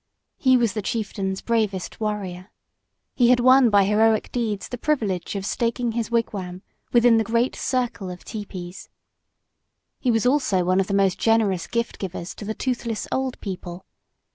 He 0.39 0.57
was 0.57 0.73
the 0.73 0.81
chieftain's 0.81 1.43
bravest 1.43 1.99
warrior. 1.99 2.49
He 3.13 3.29
had 3.29 3.39
won 3.39 3.69
by 3.69 3.83
heroic 3.83 4.31
deeds 4.31 4.67
the 4.67 4.79
privilege 4.79 5.35
of 5.35 5.45
staking 5.45 5.91
his 5.91 6.09
wigwam 6.09 6.63
within 6.91 7.17
the 7.17 7.23
great 7.23 7.55
circle 7.55 8.09
of 8.09 8.25
tepees. 8.25 8.89
He 9.99 10.09
was 10.09 10.25
also 10.25 10.63
one 10.63 10.79
of 10.79 10.87
the 10.87 10.95
most 10.95 11.19
generous 11.19 11.67
gift 11.67 11.99
givers 11.99 12.33
to 12.33 12.45
the 12.45 12.55
toothless 12.55 13.07
old 13.11 13.39
people. 13.41 13.85